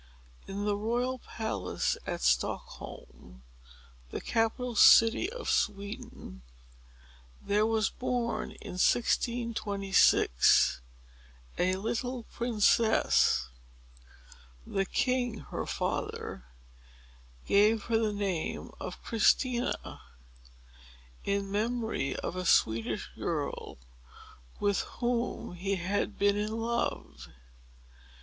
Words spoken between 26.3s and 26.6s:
in